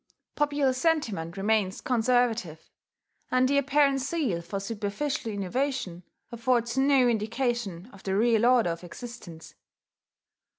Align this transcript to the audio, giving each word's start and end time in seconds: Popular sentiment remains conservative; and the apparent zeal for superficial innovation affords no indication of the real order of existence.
Popular 0.33 0.73
sentiment 0.73 1.37
remains 1.37 1.79
conservative; 1.79 2.71
and 3.29 3.47
the 3.47 3.59
apparent 3.59 3.99
zeal 3.99 4.41
for 4.41 4.59
superficial 4.59 5.31
innovation 5.31 6.01
affords 6.31 6.75
no 6.75 7.07
indication 7.07 7.87
of 7.93 8.01
the 8.01 8.15
real 8.17 8.43
order 8.47 8.71
of 8.71 8.83
existence. 8.83 9.53